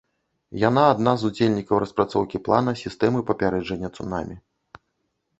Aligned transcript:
Яна 0.61 0.83
адна 0.93 1.11
з 1.23 1.27
удзельнікаў 1.27 1.81
распрацоўкі 1.83 2.41
плана 2.47 2.73
сістэмы 2.83 3.19
папярэджання 3.29 3.89
цунамі. 3.97 4.35